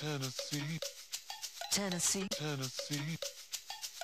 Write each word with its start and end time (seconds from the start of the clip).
Tennessee, 0.00 0.80
Tennessee, 1.70 2.26
Tennessee. 2.30 3.39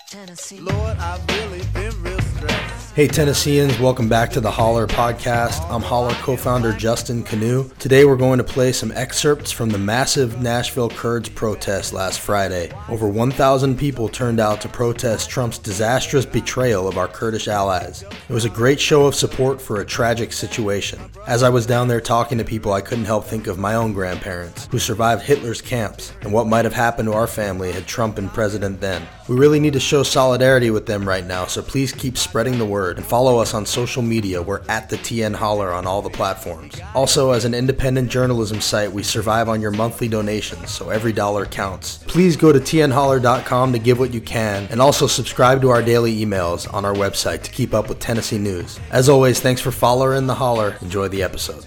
Tennessee. 0.08 0.60
Lord, 0.60 0.96
I've 0.98 1.26
really 1.30 1.64
been 1.74 2.00
real 2.00 2.20
stressed. 2.20 2.94
Hey 2.94 3.08
Tennesseans, 3.08 3.76
welcome 3.80 4.08
back 4.08 4.30
to 4.30 4.40
the 4.40 4.50
Holler 4.50 4.86
podcast. 4.86 5.68
I'm 5.68 5.82
Holler 5.82 6.14
co-founder 6.14 6.74
Justin 6.74 7.24
Kanew. 7.24 7.76
Today 7.78 8.04
we're 8.04 8.16
going 8.16 8.38
to 8.38 8.44
play 8.44 8.70
some 8.70 8.92
excerpts 8.92 9.50
from 9.50 9.68
the 9.68 9.78
massive 9.78 10.40
Nashville 10.40 10.90
Kurds 10.90 11.28
protest 11.28 11.92
last 11.92 12.20
Friday. 12.20 12.70
Over 12.88 13.08
1,000 13.08 13.76
people 13.76 14.08
turned 14.08 14.38
out 14.38 14.60
to 14.60 14.68
protest 14.68 15.28
Trump's 15.28 15.58
disastrous 15.58 16.24
betrayal 16.24 16.86
of 16.86 16.98
our 16.98 17.08
Kurdish 17.08 17.48
allies. 17.48 18.02
It 18.02 18.32
was 18.32 18.44
a 18.44 18.50
great 18.50 18.78
show 18.78 19.06
of 19.06 19.16
support 19.16 19.60
for 19.60 19.80
a 19.80 19.84
tragic 19.84 20.32
situation. 20.32 21.00
As 21.26 21.42
I 21.42 21.48
was 21.48 21.66
down 21.66 21.88
there 21.88 22.00
talking 22.00 22.38
to 22.38 22.44
people, 22.44 22.72
I 22.72 22.80
couldn't 22.80 23.06
help 23.06 23.24
think 23.24 23.48
of 23.48 23.58
my 23.58 23.74
own 23.74 23.92
grandparents 23.92 24.68
who 24.70 24.78
survived 24.78 25.22
Hitler's 25.22 25.60
camps 25.60 26.12
and 26.22 26.32
what 26.32 26.46
might 26.46 26.64
have 26.64 26.74
happened 26.74 27.08
to 27.08 27.12
our 27.12 27.26
family 27.26 27.72
had 27.72 27.88
Trump 27.88 28.14
been 28.14 28.28
president 28.28 28.80
then. 28.80 29.02
We 29.28 29.34
really 29.34 29.58
need 29.58 29.72
to 29.72 29.80
show 29.80 30.04
solidarity 30.04 30.70
with 30.70 30.86
them 30.86 31.06
right 31.06 31.26
now, 31.26 31.46
so 31.46 31.60
please 31.60 31.90
keep 31.90 32.16
spreading 32.16 32.58
the 32.58 32.64
word 32.64 32.96
and 32.96 33.04
follow 33.04 33.38
us 33.38 33.54
on 33.54 33.66
social 33.66 34.00
media. 34.00 34.40
We're 34.40 34.62
at 34.68 34.88
the 34.88 34.98
TN 34.98 35.34
Holler 35.34 35.72
on 35.72 35.84
all 35.84 36.00
the 36.00 36.10
platforms. 36.10 36.80
Also, 36.94 37.32
as 37.32 37.44
an 37.44 37.52
independent 37.52 38.08
journalism 38.08 38.60
site, 38.60 38.92
we 38.92 39.02
survive 39.02 39.48
on 39.48 39.60
your 39.60 39.72
monthly 39.72 40.06
donations, 40.06 40.70
so 40.70 40.90
every 40.90 41.12
dollar 41.12 41.44
counts. 41.44 41.98
Please 42.06 42.36
go 42.36 42.52
to 42.52 42.60
tnholler.com 42.60 43.72
to 43.72 43.80
give 43.80 43.98
what 43.98 44.14
you 44.14 44.20
can, 44.20 44.68
and 44.70 44.80
also 44.80 45.08
subscribe 45.08 45.60
to 45.60 45.70
our 45.70 45.82
daily 45.82 46.24
emails 46.24 46.72
on 46.72 46.84
our 46.84 46.94
website 46.94 47.42
to 47.42 47.50
keep 47.50 47.74
up 47.74 47.88
with 47.88 47.98
Tennessee 47.98 48.38
news. 48.38 48.78
As 48.92 49.08
always, 49.08 49.40
thanks 49.40 49.60
for 49.60 49.72
following 49.72 50.28
the 50.28 50.36
Holler. 50.36 50.76
Enjoy 50.82 51.08
the 51.08 51.24
episode. 51.24 51.66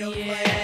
Let 0.00 0.61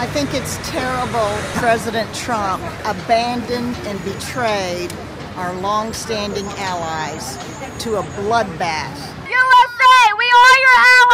I 0.00 0.06
think 0.12 0.34
it's 0.34 0.58
terrible 0.70 1.30
President 1.60 2.12
Trump 2.14 2.62
abandoned 2.84 3.76
and 3.86 4.02
betrayed 4.04 4.92
our 5.36 5.54
long-standing 5.60 6.46
allies 6.58 7.36
to 7.84 7.96
a 7.96 8.02
bloodbath. 8.02 8.98
USA, 9.28 9.98
we 10.18 10.24
are 10.24 10.58
your 10.58 10.76
allies! 10.78 11.07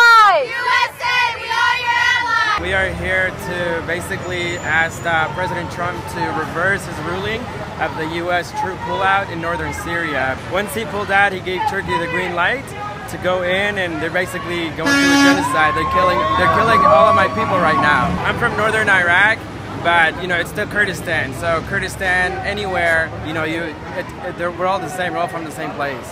We 2.62 2.72
are 2.72 2.86
here 2.86 3.30
to 3.30 3.84
basically 3.84 4.56
ask 4.58 5.04
uh, 5.04 5.26
President 5.34 5.72
Trump 5.72 5.98
to 6.14 6.20
reverse 6.38 6.86
his 6.86 6.96
ruling 7.00 7.40
of 7.82 7.90
the 7.98 8.06
U.S. 8.22 8.52
troop 8.62 8.78
pullout 8.86 9.28
in 9.32 9.40
northern 9.40 9.74
Syria. 9.74 10.38
Once 10.52 10.72
he 10.72 10.84
pulled 10.84 11.10
out, 11.10 11.32
he 11.32 11.40
gave 11.40 11.60
Turkey 11.68 11.98
the 11.98 12.06
green 12.06 12.36
light 12.36 12.64
to 13.10 13.18
go 13.18 13.42
in, 13.42 13.76
and 13.78 14.00
they're 14.00 14.08
basically 14.08 14.70
going 14.78 14.86
through 14.86 15.18
a 15.18 15.22
genocide. 15.26 15.74
They're 15.74 15.90
killing, 15.90 16.18
they're 16.38 16.54
killing 16.54 16.78
all 16.86 17.10
of 17.10 17.16
my 17.16 17.26
people 17.26 17.58
right 17.58 17.80
now. 17.82 18.06
I'm 18.22 18.38
from 18.38 18.56
northern 18.56 18.88
Iraq. 18.88 19.38
But 19.82 20.22
you 20.22 20.28
know 20.28 20.38
it's 20.38 20.48
still 20.48 20.66
Kurdistan, 20.66 21.34
so 21.34 21.62
Kurdistan 21.68 22.32
anywhere, 22.46 23.12
you 23.26 23.34
know, 23.34 23.44
you 23.44 23.64
it, 23.64 24.06
it, 24.40 24.58
we're 24.58 24.64
all 24.64 24.78
the 24.78 24.88
same. 24.88 25.12
We're 25.12 25.18
all 25.18 25.28
from 25.28 25.44
the 25.44 25.50
same 25.50 25.72
place. 25.72 26.08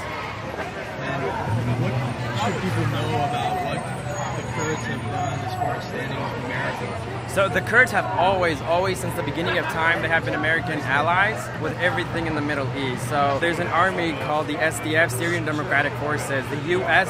And 1.01 1.23
what 1.81 1.95
should 2.53 2.61
people 2.61 2.87
know 2.93 3.09
about 3.25 3.65
what 3.65 3.81
the 4.37 4.43
Kurds 4.53 4.85
have 4.85 5.01
done 5.01 5.43
America? 6.01 7.29
So 7.33 7.49
the 7.49 7.63
Kurds 7.63 7.91
have 7.93 8.05
always, 8.19 8.61
always 8.63 8.99
since 8.99 9.15
the 9.15 9.23
beginning 9.23 9.57
of 9.57 9.65
time, 9.67 10.03
they 10.03 10.09
have 10.09 10.25
been 10.25 10.35
American 10.35 10.81
allies 10.81 11.49
with 11.63 11.77
everything 11.79 12.27
in 12.27 12.35
the 12.35 12.43
Middle 12.43 12.69
East. 12.77 13.09
So 13.09 13.39
there's 13.41 13.59
an 13.59 13.69
army 13.69 14.13
called 14.13 14.49
the 14.49 14.57
SDF, 14.57 15.11
Syrian 15.11 15.47
Democratic 15.47 15.95
Forces. 15.95 16.47
The 16.51 16.61
U.S. 16.73 17.09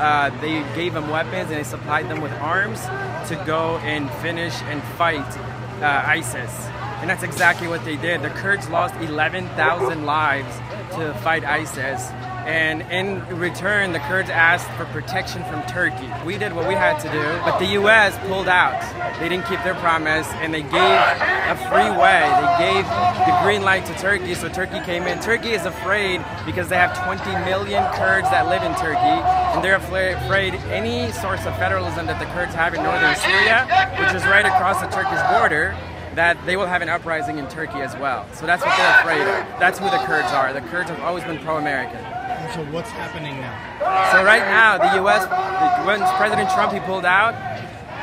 Uh, 0.00 0.30
they 0.40 0.62
gave 0.74 0.94
them 0.94 1.08
weapons 1.08 1.50
and 1.50 1.58
they 1.58 1.62
supplied 1.62 2.08
them 2.08 2.20
with 2.20 2.32
arms 2.40 2.80
to 3.28 3.40
go 3.46 3.78
and 3.78 4.10
finish 4.22 4.60
and 4.62 4.82
fight 4.98 5.26
uh, 5.82 6.02
ISIS. 6.04 6.66
And 7.00 7.08
that's 7.08 7.22
exactly 7.22 7.68
what 7.68 7.84
they 7.84 7.96
did. 7.96 8.22
The 8.22 8.30
Kurds 8.30 8.68
lost 8.68 8.94
11,000 8.96 10.04
lives 10.04 10.56
to 10.96 11.14
fight 11.22 11.44
ISIS. 11.44 12.10
And 12.50 12.82
in 12.90 13.24
return, 13.38 13.92
the 13.92 14.00
Kurds 14.00 14.28
asked 14.28 14.68
for 14.72 14.84
protection 14.86 15.44
from 15.44 15.62
Turkey. 15.70 16.10
We 16.26 16.36
did 16.36 16.52
what 16.52 16.66
we 16.66 16.74
had 16.74 16.98
to 16.98 17.08
do, 17.08 17.22
but 17.46 17.60
the 17.60 17.78
U.S. 17.78 18.18
pulled 18.26 18.48
out. 18.48 18.82
They 19.20 19.28
didn't 19.28 19.46
keep 19.46 19.62
their 19.62 19.76
promise, 19.76 20.26
and 20.42 20.52
they 20.52 20.62
gave 20.62 20.74
a 20.74 21.54
free 21.70 21.94
way. 21.94 22.26
They 22.26 22.74
gave 22.74 22.84
the 23.22 23.38
green 23.46 23.62
light 23.62 23.86
to 23.86 23.94
Turkey, 23.94 24.34
so 24.34 24.48
Turkey 24.48 24.80
came 24.80 25.04
in. 25.04 25.20
Turkey 25.20 25.52
is 25.52 25.64
afraid 25.64 26.26
because 26.44 26.68
they 26.68 26.74
have 26.74 26.90
20 27.06 27.22
million 27.46 27.86
Kurds 27.94 28.26
that 28.34 28.48
live 28.48 28.64
in 28.64 28.74
Turkey, 28.74 28.98
and 28.98 29.62
they're 29.62 29.78
afraid 29.78 30.54
any 30.74 31.12
source 31.12 31.46
of 31.46 31.54
federalism 31.54 32.06
that 32.06 32.18
the 32.18 32.26
Kurds 32.34 32.52
have 32.56 32.74
in 32.74 32.82
northern 32.82 33.14
Syria, 33.14 33.62
which 34.02 34.10
is 34.12 34.26
right 34.26 34.44
across 34.44 34.80
the 34.82 34.90
Turkish 34.90 35.22
border, 35.30 35.76
that 36.16 36.34
they 36.46 36.56
will 36.56 36.66
have 36.66 36.82
an 36.82 36.88
uprising 36.88 37.38
in 37.38 37.46
Turkey 37.46 37.78
as 37.78 37.94
well. 37.98 38.26
So 38.34 38.44
that's 38.44 38.66
what 38.66 38.76
they're 38.76 38.98
afraid 38.98 39.22
of. 39.22 39.60
That's 39.62 39.78
who 39.78 39.86
the 39.86 40.02
Kurds 40.02 40.32
are. 40.34 40.52
The 40.52 40.66
Kurds 40.66 40.90
have 40.90 40.98
always 41.06 41.22
been 41.22 41.38
pro-American. 41.38 42.02
So 42.54 42.64
what's 42.72 42.90
happening 42.90 43.40
now? 43.40 43.54
So 44.10 44.24
right 44.24 44.42
now, 44.42 44.76
the 44.76 44.96
U.S. 45.02 45.22
when 45.86 46.00
President 46.16 46.50
Trump 46.50 46.72
he 46.72 46.80
pulled 46.80 47.04
out, 47.04 47.34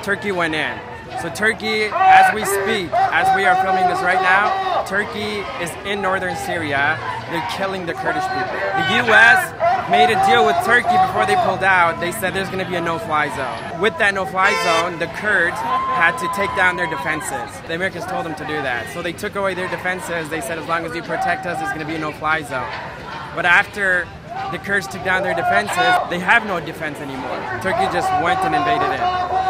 Turkey 0.04 0.32
went 0.32 0.56
in. 0.56 0.80
So 1.22 1.30
Turkey, 1.30 1.90
as 1.92 2.34
we 2.34 2.46
speak, 2.46 2.92
as 2.94 3.28
we 3.36 3.44
are 3.44 3.56
filming 3.64 3.88
this 3.88 4.00
right 4.00 4.22
now, 4.22 4.86
Turkey 4.86 5.44
is 5.60 5.72
in 5.86 6.02
northern 6.02 6.36
Syria. 6.38 6.96
They're 7.32 7.48
killing 7.58 7.86
the 7.86 7.94
Kurdish 7.94 8.24
people. 8.24 8.56
The 8.88 9.04
U.S. 9.08 9.52
made 9.92 10.12
a 10.14 10.20
deal 10.28 10.46
with 10.46 10.56
Turkey 10.64 10.96
before 10.96 11.26
they 11.26 11.36
pulled 11.44 11.64
out. 11.64 12.00
They 12.00 12.12
said 12.12 12.34
there's 12.34 12.48
going 12.48 12.64
to 12.64 12.70
be 12.70 12.76
a 12.76 12.82
no-fly 12.82 13.28
zone. 13.36 13.82
With 13.82 13.98
that 13.98 14.14
no-fly 14.14 14.52
zone, 14.64 15.00
the 15.00 15.08
Kurds 15.20 15.58
had 15.58 16.16
to 16.20 16.28
take 16.36 16.54
down 16.56 16.78
their 16.78 16.90
defenses. 16.90 17.52
The 17.68 17.76
Americans 17.76 18.06
told 18.06 18.26
them 18.26 18.36
to 18.36 18.46
do 18.46 18.62
that. 18.64 18.94
So 18.94 19.02
they 19.02 19.14
took 19.14 19.36
away 19.36 19.56
their 19.56 19.70
defenses. 19.70 20.30
They 20.30 20.42
said 20.42 20.60
as 20.60 20.68
long 20.68 20.86
as 20.86 20.96
you 20.96 21.02
protect 21.02 21.46
us, 21.46 21.58
there's 21.60 21.74
going 21.74 21.84
to 21.84 21.88
be 21.88 21.96
a 21.96 22.00
no-fly 22.00 22.44
zone. 22.44 22.72
But 23.36 23.46
after 23.46 24.08
the 24.52 24.60
Kurds 24.60 24.88
took 24.88 25.04
down 25.04 25.24
their 25.24 25.36
defenses, 25.36 25.94
they 26.10 26.20
have 26.20 26.46
no 26.46 26.60
defense 26.60 27.00
anymore. 27.00 27.38
Turkey 27.62 27.86
just 27.92 28.10
went 28.24 28.40
and 28.42 28.56
invaded 28.56 28.90
it. 28.94 29.04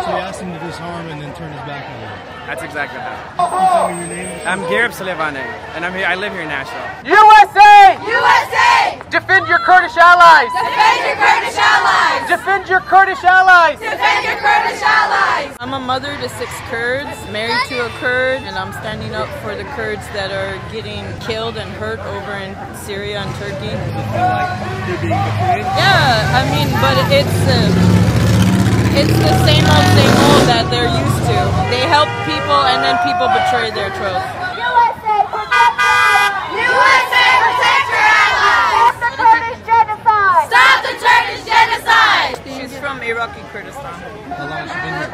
So 0.05 0.15
he 0.15 0.19
asked 0.23 0.41
him 0.41 0.53
to 0.53 0.59
disarm 0.65 1.07
and 1.07 1.21
then 1.21 1.33
turn 1.35 1.51
his 1.51 1.61
back 1.67 1.83
on 1.85 1.97
him. 1.99 2.37
That's 2.47 2.63
exactly 2.63 2.95
that. 2.95 3.35
Can 3.35 3.51
you 3.51 3.67
tell 3.75 3.87
me 3.91 3.95
your 3.99 4.07
name? 4.07 4.47
I'm 4.47 4.63
Garib 4.71 4.95
Salivane, 4.95 5.43
and 5.75 5.83
I'm 5.83 5.91
here. 5.91 6.07
I 6.07 6.15
live 6.15 6.31
here 6.31 6.47
in 6.47 6.47
Nashville. 6.47 6.79
USA! 7.03 7.99
USA! 8.07 9.03
Defend 9.11 9.51
your 9.51 9.59
Kurdish 9.67 9.99
allies! 9.99 10.47
Defend 10.55 11.11
your 11.11 11.19
Kurdish 11.19 11.59
allies! 11.59 12.23
Defend 12.67 12.83
your 12.83 12.91
Kurdish 12.91 13.23
allies! 13.23 13.79
Defend 13.79 14.27
your 14.27 14.35
Kurdish 14.43 14.83
allies! 14.83 15.55
I'm 15.57 15.71
a 15.71 15.79
mother 15.79 16.11
to 16.19 16.27
six 16.27 16.51
Kurds, 16.67 17.15
married 17.31 17.63
to 17.71 17.87
a 17.87 17.89
Kurd, 17.95 18.43
and 18.43 18.59
I'm 18.59 18.75
standing 18.83 19.15
up 19.15 19.31
for 19.39 19.55
the 19.55 19.63
Kurds 19.79 20.03
that 20.11 20.35
are 20.35 20.59
getting 20.67 21.07
killed 21.23 21.55
and 21.55 21.71
hurt 21.79 22.03
over 22.03 22.35
in 22.35 22.51
Syria 22.75 23.23
and 23.23 23.31
Turkey. 23.39 23.71
Does 23.71 23.87
it 23.87 24.03
feel 24.11 24.19
like 24.19 24.51
you're 24.83 24.99
being 24.99 25.15
betrayed? 25.15 25.63
Yeah, 25.63 26.35
I 26.35 26.43
mean, 26.51 26.67
but 26.83 26.99
it's 27.07 27.39
uh, 27.47 27.71
it's 28.99 29.15
the 29.15 29.35
same 29.47 29.63
old, 29.63 29.87
same 29.95 30.15
old 30.27 30.43
that 30.51 30.67
they're 30.67 30.91
used 30.91 31.23
to. 31.23 31.39
They 31.71 31.87
help 31.87 32.11
people, 32.27 32.59
and 32.67 32.83
then 32.83 32.99
people 33.07 33.31
betray 33.31 33.71
their 33.71 33.95
trust. 33.95 34.27
USA, 34.59 35.15
protect 35.31 35.79
us! 35.87 36.35
USA, 36.51 37.27
protect 37.47 37.87
your 37.95 38.07
allies! 38.11 38.91
Stop 38.91 38.91
the 38.99 39.11
Kurdish 39.23 39.63
genocide! 39.63 40.45
Stop 40.51 40.77
the 40.83 40.95
Turkish 40.99 41.43
genocide! 41.47 42.35
She's 42.57 42.73
from 42.79 42.96
Iraqi 43.07 43.41
Kurdistan. 43.51 43.93
How 44.35 44.45
long 44.51 44.67
has 44.67 44.71
she 44.71 44.79
been 44.83 44.95
here? 44.99 45.11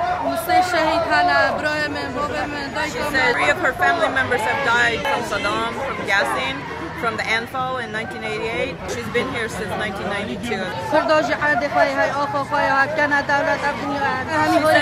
She 2.89 2.97
said 3.13 3.33
three 3.33 3.49
of 3.49 3.57
her 3.61 3.73
family 3.73 4.09
members 4.09 4.41
have 4.41 4.65
died 4.65 4.99
from 5.05 5.21
Saddam, 5.29 5.71
from 5.77 5.97
gassing, 6.09 6.57
from 7.03 7.17
the 7.17 7.23
Anfal 7.23 7.83
in 7.83 7.91
1988. 7.91 8.79
She's 8.95 9.11
been 9.11 9.27
here 9.35 9.49
since 9.49 9.67
1992. 9.75 10.39
She 10.39 10.55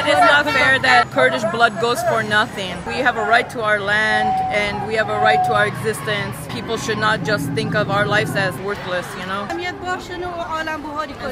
it's 0.05 0.25
not 0.29 0.45
fair 0.45 0.77
that 0.77 1.09
Kurdish 1.09 1.43
blood 1.51 1.81
goes 1.81 1.99
for 2.03 2.21
nothing. 2.21 2.77
We 2.85 3.01
have 3.01 3.17
a 3.17 3.23
right 3.23 3.49
to 3.49 3.63
our 3.63 3.79
land 3.79 4.29
and 4.53 4.87
we 4.87 4.93
have 4.93 5.09
a 5.09 5.17
right 5.17 5.43
to 5.45 5.53
our 5.55 5.65
existence. 5.65 6.35
People 6.49 6.77
should 6.77 6.99
not 6.99 7.23
just 7.23 7.49
think 7.53 7.73
of 7.73 7.89
our 7.89 8.05
lives 8.05 8.35
as 8.35 8.55
worthless, 8.59 9.07
you 9.19 9.25
know? 9.25 9.47
And 9.49 9.61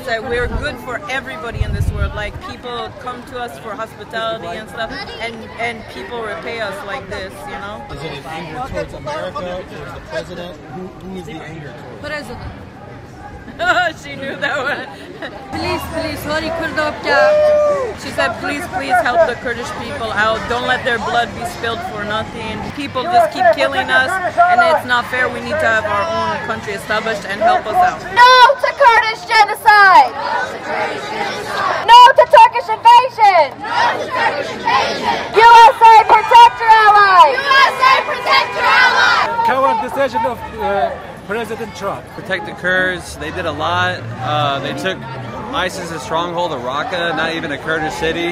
so 0.05 0.21
we're 0.27 0.47
good 0.47 0.77
for 0.77 0.97
everybody 1.11 1.61
in 1.61 1.71
this 1.71 1.87
world. 1.91 2.15
Like 2.15 2.33
people 2.49 2.89
come 2.99 3.23
to 3.27 3.37
us 3.39 3.59
for 3.59 3.75
hospitality 3.75 4.47
and 4.47 4.67
stuff, 4.69 4.91
and 4.91 5.35
and 5.59 5.83
people 5.93 6.21
repay 6.23 6.61
us 6.61 6.75
like 6.87 7.07
this, 7.09 7.33
you 7.45 7.59
know. 7.63 7.85
Is 7.91 8.01
it 8.03 8.11
an 8.11 8.25
anger 8.25 8.67
towards 8.69 8.93
America, 8.93 9.65
towards 9.69 9.93
the 9.93 10.01
president? 10.09 10.78
Who, 10.79 10.87
who 10.87 11.17
is 11.19 11.25
the 11.25 11.33
anger 11.33 11.75
towards? 11.75 11.99
she 13.99 14.15
knew 14.15 14.39
that 14.39 14.55
one. 14.63 14.87
please, 15.51 15.83
please, 15.91 16.21
hurry, 16.23 16.47
Kurdopka. 16.55 17.19
She 17.99 18.07
said, 18.15 18.31
please, 18.39 18.63
please 18.71 18.95
help 19.03 19.27
the 19.27 19.35
Kurdish 19.43 19.67
people 19.83 20.07
out. 20.15 20.39
Don't 20.47 20.63
let 20.63 20.87
their 20.87 20.95
blood 21.03 21.27
be 21.35 21.43
spilled 21.59 21.83
for 21.91 22.07
nothing. 22.07 22.55
People 22.79 23.03
just 23.03 23.35
keep 23.35 23.43
killing 23.59 23.91
us, 23.91 24.07
and 24.07 24.63
it's 24.63 24.87
not 24.87 25.03
fair. 25.11 25.27
We 25.27 25.43
need 25.43 25.59
to 25.59 25.67
have 25.67 25.83
our 25.83 26.07
own 26.07 26.39
country 26.47 26.79
established 26.79 27.27
and 27.27 27.43
help 27.43 27.67
us 27.67 27.75
out. 27.75 27.99
No 28.15 28.31
to 28.63 28.71
Kurdish 28.79 29.27
genocide! 29.27 30.15
No 31.83 31.99
to 32.15 32.23
Turkish 32.23 32.71
invasion! 32.71 33.59
USA, 35.35 35.93
protect 36.07 36.55
your 36.63 36.71
allies! 36.71 37.35
USA, 37.35 37.91
protect 38.07 38.49
your 38.55 38.63
allies! 38.63 39.19
Current 39.43 39.79
decision 39.99 40.25
of 40.27 40.39
uh, 40.39 40.97
President 41.27 41.75
Trump. 41.75 42.07
Protect 42.11 42.45
the 42.45 42.53
Kurds. 42.53 43.17
They 43.17 43.31
did 43.31 43.45
a 43.45 43.51
lot. 43.51 43.99
Uh, 43.99 44.59
they 44.59 44.71
took 44.71 44.97
ISIS's 45.51 46.01
stronghold 46.01 46.53
of 46.53 46.61
Raqqa, 46.61 47.17
not 47.17 47.35
even 47.35 47.51
a 47.51 47.57
Kurdish 47.57 47.95
city. 47.95 48.29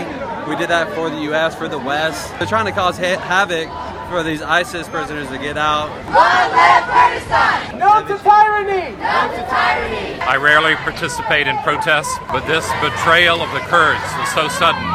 We 0.47 0.55
did 0.55 0.69
that 0.69 0.87
for 0.95 1.09
the 1.09 1.19
U.S., 1.23 1.55
for 1.55 1.67
the 1.67 1.77
West. 1.77 2.31
They're 2.39 2.47
trying 2.47 2.67
to 2.67 2.71
cause 2.71 2.97
ha- 2.97 3.19
havoc 3.19 3.67
for 4.09 4.23
these 4.23 4.41
ISIS 4.41 4.87
prisoners 4.87 5.27
to 5.27 5.37
get 5.37 5.57
out. 5.57 5.89
Long 6.07 6.47
live 6.55 6.87
Kurdistan! 6.87 7.79
No 7.79 7.99
to 7.99 8.15
tyranny! 8.23 8.95
No 8.95 9.27
to 9.35 9.43
tyranny! 9.51 10.21
I 10.21 10.37
rarely 10.37 10.75
participate 10.75 11.47
in 11.47 11.57
protests, 11.67 12.15
but 12.31 12.47
this 12.47 12.63
betrayal 12.79 13.41
of 13.41 13.51
the 13.51 13.59
Kurds 13.67 14.07
is 14.23 14.29
so 14.31 14.47
sudden 14.47 14.87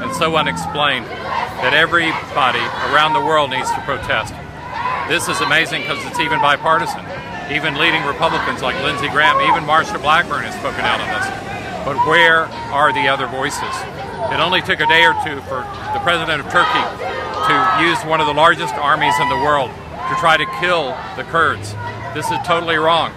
and 0.00 0.10
so 0.16 0.36
unexplained 0.36 1.04
that 1.04 1.74
everybody 1.74 2.64
around 2.88 3.12
the 3.12 3.20
world 3.20 3.50
needs 3.50 3.70
to 3.72 3.80
protest. 3.82 4.32
This 5.08 5.28
is 5.28 5.40
amazing 5.42 5.82
because 5.82 6.00
it's 6.06 6.18
even 6.18 6.40
bipartisan. 6.40 7.04
Even 7.52 7.76
leading 7.76 8.02
Republicans 8.08 8.62
like 8.62 8.74
Lindsey 8.82 9.08
Graham, 9.08 9.36
even 9.44 9.68
Marsha 9.68 10.00
Blackburn 10.00 10.44
has 10.48 10.56
spoken 10.56 10.80
out 10.80 10.96
on 10.96 11.08
this. 11.12 11.28
But 11.84 12.00
where 12.08 12.48
are 12.72 12.88
the 12.88 13.06
other 13.08 13.26
voices? 13.28 13.74
It 14.32 14.40
only 14.40 14.62
took 14.62 14.80
a 14.80 14.88
day 14.88 15.04
or 15.04 15.12
two 15.20 15.44
for 15.44 15.60
the 15.92 16.00
president 16.00 16.40
of 16.40 16.48
Turkey 16.48 16.80
to 16.80 17.54
use 17.84 18.00
one 18.08 18.24
of 18.24 18.26
the 18.26 18.32
largest 18.32 18.72
armies 18.80 19.12
in 19.20 19.28
the 19.28 19.36
world 19.36 19.68
to 19.68 20.14
try 20.16 20.40
to 20.40 20.46
kill 20.58 20.96
the 21.20 21.24
Kurds. 21.28 21.76
This 22.16 22.30
is 22.32 22.38
totally 22.46 22.76
wrong. 22.76 23.12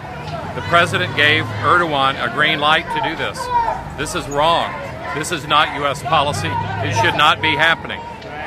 The 0.59 0.67
president 0.67 1.15
gave 1.15 1.45
Erdogan 1.63 2.19
a 2.19 2.33
green 2.35 2.59
light 2.59 2.83
to 2.83 2.99
do 3.07 3.15
this. 3.15 3.39
This 3.95 4.13
is 4.13 4.27
wrong. 4.27 4.75
This 5.15 5.31
is 5.31 5.47
not 5.47 5.73
U.S. 5.79 6.03
policy. 6.03 6.51
It 6.83 6.99
should 6.99 7.15
not 7.15 7.41
be 7.41 7.55
happening. 7.55 8.01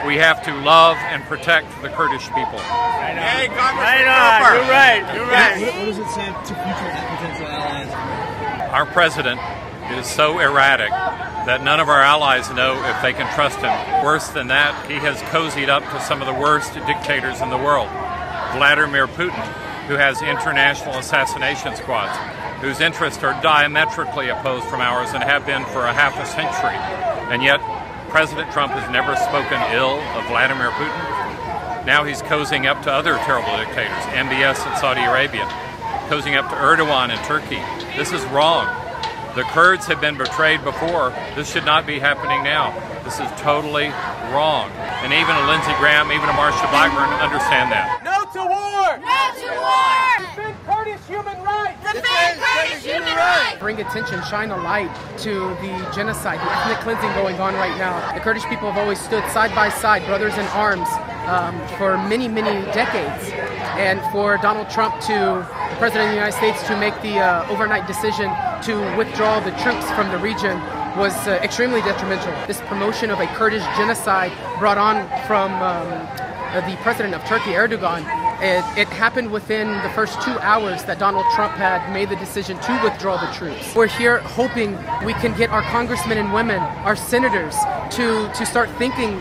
We 0.07 0.17
have 0.17 0.43
to 0.45 0.55
love 0.63 0.97
and 0.97 1.23
protect 1.25 1.69
the 1.83 1.89
Kurdish 1.91 2.27
people. 2.29 2.59
Hey, 2.59 3.49
Right 3.49 4.07
on, 4.07 4.55
you're 4.55 4.71
right, 4.71 5.15
you're 5.15 5.27
right. 5.27 5.61
What, 5.61 5.75
what 5.77 5.85
does 5.87 5.99
it 5.99 6.09
say 6.09 6.27
to 6.27 6.55
future 6.55 6.91
potential 7.17 7.47
allies? 7.47 8.71
Our 8.73 8.87
president 8.87 9.41
is 9.93 10.07
so 10.07 10.39
erratic 10.39 10.91
that 10.91 11.63
none 11.65 11.81
of 11.81 11.89
our 11.89 12.01
allies 12.01 12.51
know 12.51 12.83
if 12.85 13.03
they 13.03 13.13
can 13.13 13.33
trust 13.35 13.59
him. 13.59 14.05
Worse 14.05 14.29
than 14.29 14.49
that, 14.49 14.87
he 14.89 14.97
has 14.97 15.21
cozied 15.33 15.69
up 15.69 15.83
to 15.91 16.01
some 16.01 16.21
of 16.21 16.27
the 16.27 16.35
worst 16.35 16.75
dictators 16.75 17.41
in 17.41 17.51
the 17.51 17.59
world. 17.59 17.89
Vladimir 18.53 19.07
Putin, 19.07 19.43
who 19.87 19.95
has 19.95 20.23
international 20.23 20.97
assassination 20.99 21.75
squads, 21.77 22.17
whose 22.61 22.81
interests 22.81 23.23
are 23.25 23.41
diametrically 23.43 24.29
opposed 24.29 24.67
from 24.67 24.81
ours 24.81 25.11
and 25.15 25.23
have 25.25 25.47
been 25.47 25.65
for 25.67 25.87
a 25.87 25.93
half 25.93 26.19
a 26.21 26.27
century. 26.27 26.77
And 27.33 27.43
yet, 27.43 27.61
President 28.11 28.51
Trump 28.51 28.73
has 28.73 28.91
never 28.91 29.15
spoken 29.15 29.63
ill 29.71 30.03
of 30.19 30.27
Vladimir 30.27 30.71
Putin. 30.75 31.87
Now 31.87 32.03
he's 32.05 32.21
cozying 32.23 32.67
up 32.67 32.83
to 32.83 32.93
other 32.93 33.17
terrible 33.23 33.57
dictators, 33.57 34.03
MBS 34.11 34.67
in 34.67 34.77
Saudi 34.77 35.01
Arabia, 35.01 35.47
cozying 36.11 36.37
up 36.37 36.51
to 36.51 36.57
Erdogan 36.59 37.15
in 37.15 37.19
Turkey. 37.25 37.63
This 37.97 38.13
is 38.13 38.23
wrong. 38.35 38.67
The 39.35 39.47
Kurds 39.55 39.87
have 39.87 40.01
been 40.01 40.19
betrayed 40.19 40.65
before. 40.65 41.15
This 41.39 41.51
should 41.51 41.65
not 41.65 41.87
be 41.87 42.01
happening 42.01 42.43
now. 42.43 42.75
This 43.05 43.21
is 43.21 43.31
totally 43.41 43.95
wrong. 44.35 44.69
And 45.07 45.15
even 45.15 45.31
a 45.39 45.47
Lindsey 45.47 45.73
Graham, 45.79 46.11
even 46.11 46.27
a 46.27 46.35
Marsha 46.35 46.67
Blackburn 46.75 47.15
understand 47.23 47.71
that. 47.71 48.03
No 48.03 48.27
to 48.35 48.43
war! 48.43 48.99
No 48.99 49.23
to 49.39 49.51
war! 49.55 50.11
Defend 50.35 50.59
Kurdish 50.67 51.07
human 51.07 51.39
rights! 51.47 51.79
Defend 51.95 52.43
Kurdish 52.43 52.83
human 52.83 53.15
rights! 53.15 53.50
Bring 53.61 53.79
attention, 53.79 54.21
shine 54.25 54.51
a 54.51 54.57
light 54.57 54.91
to 55.19 55.51
the 55.61 55.93
genocide, 55.95 56.41
the 56.41 56.51
ethnic 56.51 56.79
cleansing 56.79 57.13
going 57.13 57.37
on 57.37 57.55
right 57.55 57.77
now. 57.77 58.13
The 58.15 58.21
Kurdish 58.21 58.45
people 58.47 58.73
have 58.73 58.81
always 58.81 58.99
stood 58.99 59.23
side 59.31 59.55
by 59.55 59.69
side, 59.69 60.05
brothers 60.07 60.33
in 60.35 60.47
arms, 60.47 60.89
um, 61.29 61.55
for 61.77 61.99
many, 62.09 62.27
many 62.27 62.65
decades. 62.73 63.31
And 63.77 64.01
for 64.13 64.39
Donald 64.39 64.71
Trump 64.71 64.99
to, 65.03 65.45
the 65.45 65.77
President 65.79 66.09
of 66.09 66.11
the 66.11 66.15
United 66.15 66.37
States, 66.37 66.67
to 66.69 66.77
make 66.81 67.01
the 67.03 67.19
uh, 67.19 67.47
overnight 67.51 67.87
decision 67.87 68.33
to 68.65 68.97
withdraw 68.97 69.41
the 69.41 69.53
troops 69.63 69.89
from 69.93 70.11
the 70.11 70.19
region 70.19 70.59
was 70.97 71.15
uh, 71.29 71.39
extremely 71.43 71.83
detrimental. 71.83 72.33
This 72.47 72.61
promotion 72.63 73.11
of 73.11 73.21
a 73.21 73.27
Kurdish 73.29 73.63
genocide 73.77 74.33
brought 74.59 74.79
on 74.79 75.07
from 75.27 75.53
um, 75.63 75.87
the 76.67 76.77
president 76.83 77.15
of 77.15 77.23
Turkey, 77.27 77.53
Erdogan, 77.53 78.03
it, 78.43 78.65
it, 78.79 78.89
happened 78.89 79.31
within 79.31 79.69
the 79.83 79.91
first 79.91 80.21
two 80.23 80.39
hours 80.41 80.83
that 80.85 80.99
Donald 80.99 81.27
Trump 81.35 81.55
had 81.55 81.93
made 81.93 82.09
the 82.09 82.17
decision 82.17 82.59
to 82.61 82.81
withdraw 82.83 83.17
the 83.17 83.33
troops. 83.33 83.75
We're 83.75 83.87
here 83.87 84.19
hoping 84.21 84.77
we 85.05 85.13
can 85.15 85.37
get 85.37 85.51
our 85.51 85.63
congressmen 85.63 86.19
and 86.19 86.33
women, 86.33 86.59
our 86.59 86.97
senators, 86.97 87.55
to, 87.93 88.31
to 88.33 88.47
start 88.47 88.71
thinking 88.79 89.21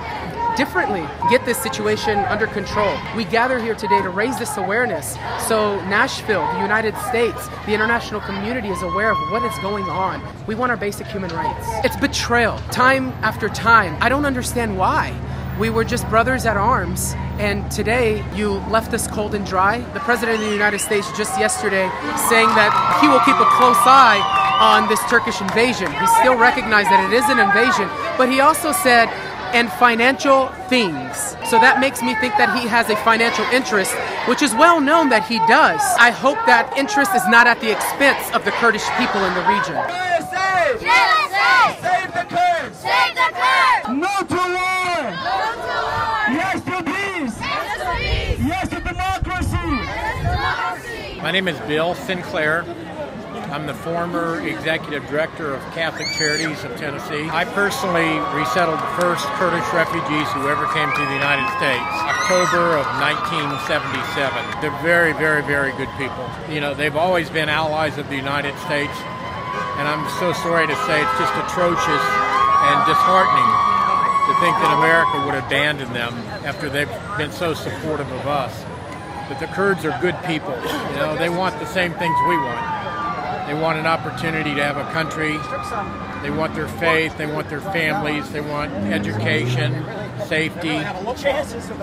differently, 0.60 1.08
get 1.30 1.46
this 1.46 1.58
situation 1.58 2.20
under 2.20 2.46
control. 2.46 2.94
We 3.16 3.24
gather 3.24 3.60
here 3.60 3.76
today 3.76 4.02
to 4.02 4.10
raise 4.10 4.38
this 4.38 4.58
awareness 4.58 5.14
so 5.48 5.80
Nashville, 5.86 6.46
the 6.54 6.60
United 6.60 6.98
States, 7.08 7.48
the 7.66 7.74
international 7.74 8.20
community 8.22 8.68
is 8.68 8.82
aware 8.82 9.12
of 9.12 9.18
what 9.32 9.44
is 9.44 9.58
going 9.60 9.86
on. 9.86 10.22
We 10.48 10.56
want 10.56 10.72
our 10.72 10.78
basic 10.78 11.08
human 11.08 11.30
rights. 11.32 11.66
It's 11.86 11.96
betrayal, 11.96 12.58
time 12.72 13.10
after 13.22 13.48
time. 13.48 13.96
I 14.02 14.10
don't 14.10 14.26
understand 14.26 14.78
why. 14.78 15.18
We 15.60 15.70
were 15.70 15.84
just 15.84 16.08
brothers 16.08 16.46
at 16.46 16.56
arms, 16.56 17.14
and 17.38 17.70
today 17.70 18.24
you 18.34 18.64
left 18.72 18.94
us 18.94 19.08
cold 19.08 19.36
and 19.36 19.46
dry. 19.46 19.80
The 19.92 20.00
President 20.00 20.40
of 20.40 20.46
the 20.46 20.54
United 20.54 20.80
States 20.80 21.12
just 21.18 21.38
yesterday 21.38 21.92
saying 22.32 22.48
that 22.56 22.72
he 23.02 23.10
will 23.10 23.20
keep 23.28 23.36
a 23.36 23.50
close 23.60 23.76
eye 23.84 24.24
on 24.62 24.88
this 24.88 25.02
Turkish 25.10 25.42
invasion. 25.42 25.92
He 25.92 26.08
still 26.24 26.38
recognized 26.38 26.88
that 26.88 27.04
it 27.04 27.14
is 27.14 27.28
an 27.28 27.40
invasion, 27.40 27.90
but 28.18 28.32
he 28.32 28.40
also 28.40 28.72
said, 28.72 29.10
and 29.52 29.70
financial 29.74 30.48
things. 30.70 31.36
So 31.50 31.60
that 31.60 31.82
makes 31.82 32.02
me 32.02 32.16
think 32.16 32.38
that 32.38 32.56
he 32.58 32.68
has 32.68 32.90
a 32.90 32.96
financial 33.04 33.44
interest, 33.52 33.92
which 34.32 34.42
is 34.42 34.54
well 34.56 34.80
known 34.80 35.10
that 35.10 35.28
he 35.28 35.40
does. 35.44 35.82
I 36.00 36.12
hope 36.12 36.38
that 36.46 36.72
interest 36.78 37.12
is 37.16 37.28
not 37.28 37.48
at 37.48 37.60
the 37.60 37.72
expense 37.72 38.32
of 38.32 38.46
the 38.46 38.52
Kurdish 38.64 38.88
people 38.96 39.20
in 39.26 39.34
the 39.36 39.44
region. 39.44 39.76
USA! 39.76 40.80
USA! 40.80 41.76
Save 41.84 42.16
the 42.16 42.26
Kurds! 42.32 42.78
Save 42.80 43.12
the 43.18 43.30
Kurds! 43.36 43.90
No 43.90 44.16
to 44.24 44.38
war! 44.38 45.02
No 45.10 45.58
to 45.58 45.74
war! 45.82 46.30
Yes 46.30 46.62
to 46.70 46.78
peace! 46.86 47.34
Yes 47.42 47.74
to 47.82 47.90
peace! 47.98 48.38
Yes 48.46 48.70
to 48.70 48.80
democracy! 48.86 49.66
Yes 49.82 50.14
to 50.14 50.30
democracy! 50.30 51.19
My 51.30 51.34
name 51.34 51.48
is 51.48 51.60
Bill 51.70 51.94
Sinclair. 51.94 52.66
I'm 53.54 53.68
the 53.68 53.76
former 53.76 54.42
executive 54.42 55.06
director 55.06 55.54
of 55.54 55.62
Catholic 55.78 56.10
Charities 56.18 56.64
of 56.64 56.76
Tennessee. 56.76 57.30
I 57.30 57.46
personally 57.46 58.18
resettled 58.34 58.82
the 58.82 58.94
first 58.98 59.22
Kurdish 59.38 59.70
refugees 59.70 60.26
who 60.34 60.50
ever 60.50 60.66
came 60.74 60.90
to 60.90 61.04
the 61.06 61.14
United 61.14 61.46
States, 61.62 61.86
October 62.02 62.82
of 62.82 62.90
1977. 62.98 63.62
They're 64.58 64.74
very, 64.82 65.14
very, 65.14 65.46
very 65.46 65.70
good 65.78 65.94
people. 66.02 66.26
You 66.50 66.66
know, 66.66 66.74
they've 66.74 66.98
always 66.98 67.30
been 67.30 67.46
allies 67.46 68.02
of 68.02 68.10
the 68.10 68.18
United 68.18 68.58
States, 68.66 68.98
and 69.78 69.86
I'm 69.86 70.10
so 70.18 70.34
sorry 70.34 70.66
to 70.66 70.78
say 70.90 70.98
it's 70.98 71.18
just 71.22 71.36
atrocious 71.46 72.06
and 72.66 72.78
disheartening 72.90 73.52
to 74.26 74.34
think 74.42 74.58
that 74.66 74.74
America 74.82 75.22
would 75.30 75.38
abandon 75.38 75.94
them 75.94 76.10
after 76.42 76.74
they've 76.74 76.90
been 77.22 77.30
so 77.30 77.54
supportive 77.54 78.10
of 78.18 78.26
us. 78.26 78.66
But 79.30 79.40
the 79.40 79.48
Kurds 79.48 79.86
are 79.86 79.98
good 80.02 80.18
people. 80.26 80.56
You 80.56 80.98
know, 80.98 81.16
they 81.16 81.30
want 81.30 81.60
the 81.60 81.68
same 81.68 81.94
things 81.94 82.16
we 82.28 82.36
want. 82.36 83.48
They 83.48 83.54
want 83.54 83.80
an 83.80 83.86
opportunity 83.86 84.54
to 84.56 84.64
have 84.64 84.78
a 84.78 84.92
country. 84.92 85.38
They 86.22 86.30
want 86.30 86.54
their 86.56 86.68
faith. 86.68 87.18
They 87.18 87.26
want 87.26 87.50
their 87.50 87.62
families. 87.62 88.30
They 88.32 88.42
want 88.42 88.72
education, 88.72 89.86
safety. 90.26 90.70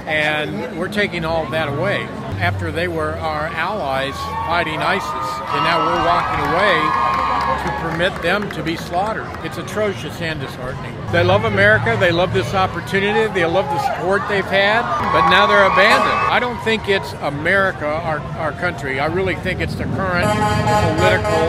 And 0.07 0.79
we're 0.79 0.89
taking 0.89 1.25
all 1.25 1.47
that 1.51 1.69
away. 1.69 2.03
After 2.39 2.71
they 2.71 2.89
were 2.89 3.15
our 3.15 3.47
allies 3.47 4.15
fighting 4.47 4.79
ISIS, 4.79 5.07
and 5.07 5.65
now 5.65 5.87
we're 5.87 6.05
walking 6.07 6.45
away 6.53 7.16
to 7.65 7.71
permit 7.81 8.23
them 8.23 8.51
to 8.51 8.63
be 8.63 8.77
slaughtered. 8.77 9.29
It's 9.45 9.59
atrocious 9.59 10.21
and 10.21 10.41
disheartening. 10.41 10.95
They 11.13 11.23
love 11.23 11.45
America. 11.45 11.97
They 11.99 12.13
love 12.13 12.33
this 12.33 12.53
opportunity. 12.55 13.33
They 13.33 13.47
love 13.47 13.67
the 13.67 13.79
support 13.95 14.23
they've 14.29 14.45
had, 14.45 14.83
but 15.13 15.29
now 15.31 15.47
they're 15.47 15.67
abandoned. 15.67 16.21
I 16.31 16.39
don't 16.41 16.63
think 16.65 16.89
it's 16.89 17.13
America, 17.23 17.87
our, 17.87 18.21
our 18.39 18.53
country. 18.53 19.01
I 19.01 19.07
really 19.07 19.37
think 19.37 19.61
it's 19.61 19.75
the 19.75 19.85
current 19.85 20.27
political 20.27 21.43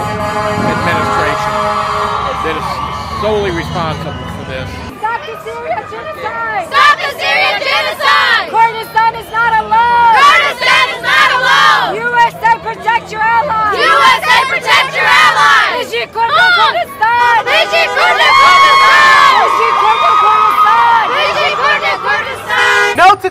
administration 0.72 1.54
that 2.46 2.56
is 2.56 3.22
solely 3.22 3.52
responsible 3.52 4.14
for 4.38 4.46
this. 4.50 4.70
Stop 5.00 5.26
the 5.26 5.36
Syria 5.44 5.88
genocide! 5.90 6.37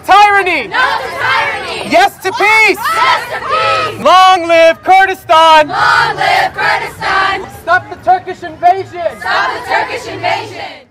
tyranny! 0.06 0.68
No 0.68 0.86
to 1.02 1.10
tyranny! 1.20 1.90
Yes 1.90 2.16
to 2.22 2.30
peace! 2.32 2.78
Yes 2.78 3.22
to 3.32 3.38
peace! 3.44 4.04
Long 4.04 4.46
live 4.46 4.82
Kurdistan! 4.82 5.68
Long 5.68 6.16
live 6.16 6.54
Kurdistan! 6.54 7.50
Stop 7.62 7.90
the 7.90 7.98
Turkish 8.02 8.42
invasion! 8.42 9.20
Stop 9.20 9.50
the 9.52 9.68
Turkish 9.68 10.06
invasion! 10.06 10.86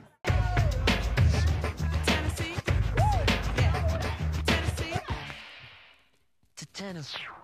Tennessee. 6.76 7.35